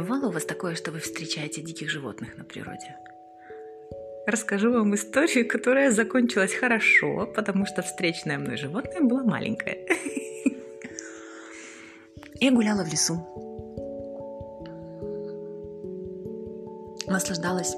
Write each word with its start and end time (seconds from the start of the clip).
Бывало 0.00 0.28
у 0.28 0.30
вас 0.30 0.46
такое, 0.46 0.76
что 0.76 0.92
вы 0.92 0.98
встречаете 0.98 1.60
диких 1.60 1.90
животных 1.90 2.38
на 2.38 2.44
природе? 2.44 2.96
Расскажу 4.26 4.72
вам 4.72 4.94
историю, 4.94 5.46
которая 5.46 5.90
закончилась 5.90 6.54
хорошо, 6.54 7.30
потому 7.36 7.66
что 7.66 7.82
встречное 7.82 8.38
мной 8.38 8.56
животное 8.56 9.02
было 9.02 9.22
маленькое. 9.22 9.76
Я 12.40 12.50
гуляла 12.50 12.82
в 12.82 12.90
лесу. 12.90 13.16
Наслаждалась, 17.06 17.74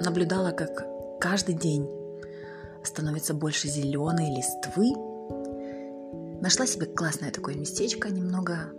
наблюдала, 0.00 0.52
как 0.52 0.86
каждый 1.20 1.56
день 1.56 1.90
становится 2.84 3.34
больше 3.34 3.66
зеленой 3.66 4.36
листвы. 4.36 4.92
Нашла 6.40 6.64
себе 6.64 6.86
классное 6.86 7.32
такое 7.32 7.56
местечко, 7.56 8.08
немного 8.08 8.72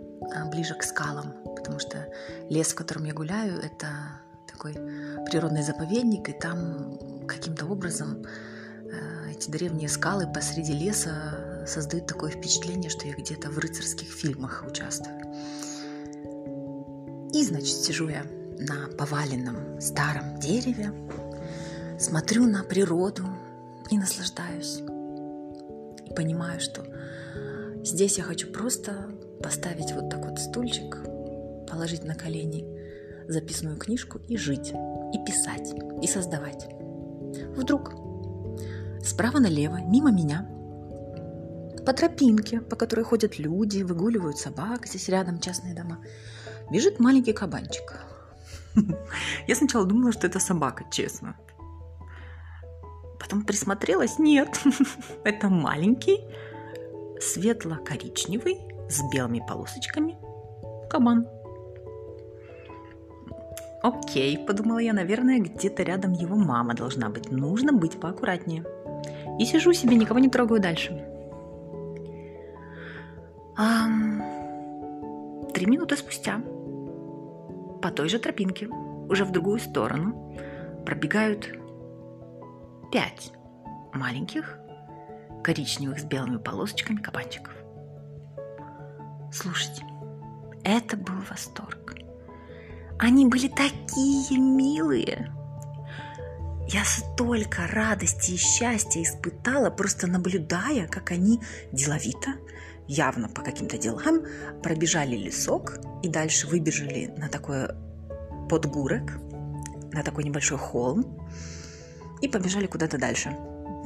ближе 0.50 0.74
к 0.74 0.82
скалам, 0.82 1.34
потому 1.56 1.78
что 1.78 2.08
лес, 2.48 2.68
в 2.68 2.74
котором 2.74 3.04
я 3.04 3.14
гуляю, 3.14 3.58
это 3.58 3.88
такой 4.50 4.74
природный 5.26 5.62
заповедник, 5.62 6.28
и 6.28 6.32
там 6.32 6.98
каким-то 7.26 7.66
образом 7.66 8.24
э, 8.24 9.30
эти 9.30 9.50
древние 9.50 9.88
скалы 9.88 10.26
посреди 10.26 10.72
леса 10.72 11.64
создают 11.66 12.06
такое 12.06 12.30
впечатление, 12.30 12.90
что 12.90 13.06
я 13.06 13.14
где-то 13.14 13.50
в 13.50 13.58
рыцарских 13.58 14.08
фильмах 14.08 14.64
участвую. 14.66 15.16
И, 17.32 17.44
значит, 17.44 17.76
сижу 17.76 18.08
я 18.08 18.24
на 18.58 18.88
поваленном 18.96 19.80
старом 19.80 20.40
дереве, 20.40 20.92
смотрю 21.98 22.46
на 22.46 22.64
природу 22.64 23.24
и 23.90 23.98
наслаждаюсь. 23.98 24.78
И 24.78 26.14
понимаю, 26.14 26.58
что 26.60 26.84
здесь 27.84 28.18
я 28.18 28.24
хочу 28.24 28.50
просто 28.50 29.10
поставить 29.42 29.92
вот 29.92 30.10
так 30.10 30.24
вот 30.24 30.38
стульчик, 30.38 30.98
положить 31.68 32.04
на 32.04 32.14
колени 32.14 32.66
записную 33.28 33.76
книжку 33.76 34.18
и 34.28 34.36
жить, 34.36 34.72
и 35.12 35.24
писать, 35.24 35.74
и 36.02 36.06
создавать. 36.06 36.66
Вдруг 37.56 37.92
справа 39.04 39.38
налево, 39.38 39.80
мимо 39.82 40.10
меня, 40.10 40.48
по 41.84 41.92
тропинке, 41.92 42.60
по 42.60 42.76
которой 42.76 43.02
ходят 43.02 43.38
люди, 43.38 43.82
выгуливают 43.82 44.38
собак, 44.38 44.86
здесь 44.86 45.08
рядом 45.08 45.40
частные 45.40 45.74
дома, 45.74 46.04
бежит 46.70 47.00
маленький 47.00 47.32
кабанчик. 47.32 48.04
Я 49.46 49.54
сначала 49.54 49.86
думала, 49.86 50.12
что 50.12 50.26
это 50.26 50.38
собака, 50.38 50.84
честно. 50.90 51.36
Потом 53.18 53.42
присмотрелась, 53.42 54.18
нет, 54.18 54.60
это 55.24 55.48
маленький, 55.48 56.20
светло-коричневый, 57.20 58.58
с 58.88 59.02
белыми 59.10 59.42
полосочками 59.46 60.18
кабан. 60.88 61.26
Окей, 63.82 64.38
подумала 64.38 64.78
я, 64.78 64.92
наверное, 64.92 65.38
где-то 65.38 65.82
рядом 65.82 66.12
его 66.12 66.36
мама 66.36 66.74
должна 66.74 67.10
быть. 67.10 67.30
Нужно 67.30 67.72
быть 67.72 68.00
поаккуратнее. 68.00 68.64
И 69.38 69.44
сижу 69.44 69.72
себе, 69.72 69.96
никого 69.96 70.18
не 70.18 70.28
трогаю 70.28 70.60
дальше. 70.60 71.04
А, 73.56 73.86
три 75.52 75.66
минуты 75.66 75.96
спустя 75.96 76.40
по 77.80 77.90
той 77.90 78.08
же 78.08 78.18
тропинке, 78.18 78.68
уже 79.08 79.24
в 79.24 79.30
другую 79.30 79.60
сторону, 79.60 80.36
пробегают 80.84 81.56
пять 82.90 83.32
маленьких 83.92 84.58
коричневых 85.44 86.00
с 86.00 86.04
белыми 86.04 86.38
полосочками 86.38 86.96
кабанчиков. 86.96 87.57
Слушайте, 89.32 89.84
это 90.64 90.96
был 90.96 91.14
восторг. 91.28 91.94
Они 92.98 93.26
были 93.26 93.48
такие 93.48 94.38
милые. 94.38 95.32
Я 96.68 96.84
столько 96.84 97.66
радости 97.66 98.32
и 98.32 98.36
счастья 98.36 99.02
испытала, 99.02 99.70
просто 99.70 100.06
наблюдая, 100.06 100.86
как 100.88 101.12
они 101.12 101.40
деловито, 101.72 102.32
явно 102.86 103.28
по 103.28 103.42
каким-то 103.42 103.78
делам, 103.78 104.22
пробежали 104.62 105.16
лесок 105.16 105.78
и 106.02 106.08
дальше 106.08 106.46
выбежали 106.46 107.06
на 107.16 107.28
такой 107.28 107.68
подгурок, 108.48 109.18
на 109.92 110.02
такой 110.02 110.24
небольшой 110.24 110.58
холм 110.58 111.26
и 112.20 112.28
побежали 112.28 112.66
куда-то 112.66 112.98
дальше. 112.98 113.34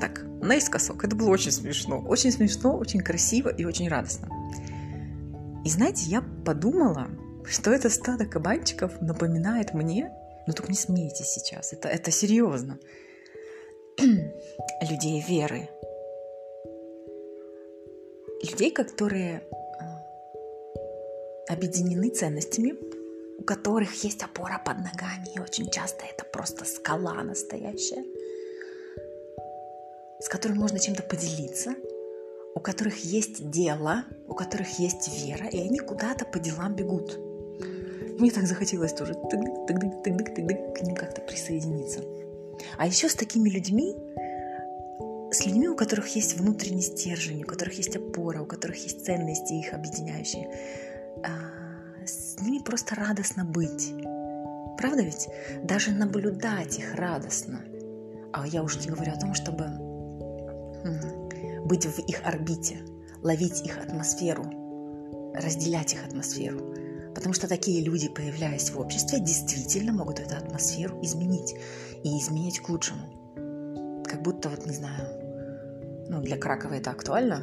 Так, 0.00 0.22
наискосок. 0.40 1.04
Это 1.04 1.14
было 1.14 1.30
очень 1.30 1.52
смешно. 1.52 2.00
Очень 2.00 2.32
смешно, 2.32 2.76
очень 2.76 3.00
красиво 3.00 3.48
и 3.48 3.64
очень 3.64 3.88
радостно. 3.88 4.28
И 5.64 5.68
знаете, 5.68 6.06
я 6.06 6.24
подумала, 6.44 7.08
что 7.44 7.70
это 7.70 7.88
стадо 7.88 8.26
кабанчиков 8.26 9.00
напоминает 9.00 9.74
мне, 9.74 10.12
ну 10.46 10.52
только 10.52 10.70
не 10.70 10.76
смейтесь 10.76 11.28
сейчас, 11.28 11.72
это, 11.72 11.88
это 11.88 12.10
серьезно, 12.10 12.80
людей 14.00 15.24
веры. 15.28 15.68
Людей, 18.42 18.72
которые 18.72 19.44
а, 19.78 20.02
объединены 21.48 22.08
ценностями, 22.08 22.74
у 23.38 23.44
которых 23.44 24.02
есть 24.02 24.20
опора 24.24 24.60
под 24.64 24.78
ногами, 24.78 25.28
и 25.32 25.38
очень 25.38 25.70
часто 25.70 26.04
это 26.06 26.24
просто 26.24 26.64
скала 26.64 27.22
настоящая, 27.22 28.04
с 30.18 30.28
которой 30.28 30.54
можно 30.54 30.80
чем-то 30.80 31.04
поделиться– 31.04 31.76
у 32.54 32.60
которых 32.60 32.98
есть 33.04 33.50
дело, 33.50 34.04
у 34.28 34.34
которых 34.34 34.78
есть 34.78 35.08
вера, 35.24 35.46
и 35.46 35.58
они 35.58 35.78
куда-то 35.78 36.24
по 36.24 36.38
делам 36.38 36.74
бегут. 36.74 37.18
Мне 38.18 38.30
так 38.30 38.46
захотелось 38.46 38.92
тоже 38.92 39.14
тык 39.14 39.40
тык 39.66 40.02
тык 40.04 40.34
тык 40.34 40.74
к 40.74 40.82
ним 40.82 40.94
как-то 40.94 41.22
присоединиться. 41.22 42.00
А 42.76 42.86
еще 42.86 43.08
с 43.08 43.14
такими 43.14 43.48
людьми, 43.48 43.96
с 45.32 45.46
людьми, 45.46 45.68
у 45.68 45.74
которых 45.74 46.14
есть 46.14 46.38
внутренний 46.38 46.82
стержень, 46.82 47.42
у 47.42 47.46
которых 47.46 47.74
есть 47.74 47.96
опора, 47.96 48.42
у 48.42 48.46
которых 48.46 48.76
есть 48.76 49.04
ценности 49.04 49.54
их 49.54 49.72
объединяющие, 49.72 50.50
а, 51.24 52.06
с 52.06 52.38
ними 52.40 52.62
просто 52.62 52.94
радостно 52.94 53.44
быть. 53.44 53.92
Правда 54.76 55.02
ведь? 55.02 55.28
Даже 55.62 55.92
наблюдать 55.92 56.78
их 56.78 56.94
радостно. 56.94 57.64
А 58.32 58.46
я 58.46 58.62
уже 58.62 58.78
не 58.80 58.88
говорю 58.88 59.12
о 59.12 59.20
том, 59.20 59.34
чтобы 59.34 59.64
быть 61.72 61.86
в 61.86 62.00
их 62.00 62.20
орбите, 62.26 62.80
ловить 63.22 63.62
их 63.64 63.78
атмосферу, 63.78 64.44
разделять 65.34 65.94
их 65.94 66.04
атмосферу. 66.04 66.74
Потому 67.14 67.32
что 67.32 67.48
такие 67.48 67.82
люди, 67.82 68.10
появляясь 68.10 68.70
в 68.70 68.78
обществе, 68.78 69.20
действительно 69.20 69.94
могут 69.94 70.20
эту 70.20 70.36
атмосферу 70.36 71.00
изменить. 71.00 71.54
И 72.04 72.18
изменить 72.18 72.60
к 72.60 72.68
лучшему. 72.68 74.02
Как 74.04 74.20
будто, 74.20 74.50
вот 74.50 74.66
не 74.66 74.74
знаю, 74.74 76.10
ну, 76.10 76.20
для 76.20 76.36
Кракова 76.36 76.74
это 76.74 76.90
актуально, 76.90 77.42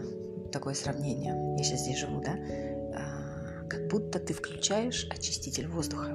такое 0.52 0.76
сравнение. 0.76 1.34
Я 1.58 1.64
сейчас 1.64 1.80
здесь 1.80 1.98
живу, 1.98 2.22
да? 2.22 2.36
А, 2.94 3.68
как 3.68 3.88
будто 3.88 4.20
ты 4.20 4.36
включаешь 4.36 5.08
очиститель 5.10 5.68
воздуха. 5.68 6.12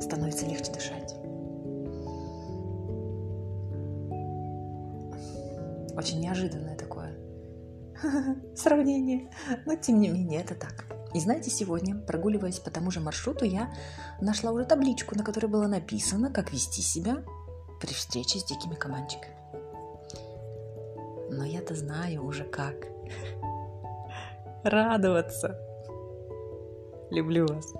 Становится 0.00 0.46
легче 0.46 0.72
дышать. 0.72 1.14
Очень 5.94 6.20
неожиданное 6.20 6.68
такое 6.74 6.77
сравнение. 8.56 9.30
Но 9.66 9.76
тем 9.76 10.00
не 10.00 10.08
менее, 10.08 10.40
это 10.40 10.54
так. 10.54 10.84
И 11.14 11.20
знаете, 11.20 11.50
сегодня, 11.50 11.96
прогуливаясь 11.96 12.58
по 12.58 12.70
тому 12.70 12.90
же 12.90 13.00
маршруту, 13.00 13.44
я 13.44 13.72
нашла 14.20 14.52
уже 14.52 14.66
табличку, 14.66 15.16
на 15.16 15.24
которой 15.24 15.46
было 15.46 15.66
написано, 15.66 16.30
как 16.30 16.52
вести 16.52 16.82
себя 16.82 17.24
при 17.80 17.92
встрече 17.92 18.38
с 18.38 18.44
дикими 18.44 18.74
кабанчиками. 18.74 19.34
Но 21.30 21.44
я-то 21.44 21.74
знаю 21.74 22.24
уже 22.24 22.44
как. 22.44 22.74
Радоваться. 24.64 25.58
Люблю 27.10 27.46
вас. 27.46 27.72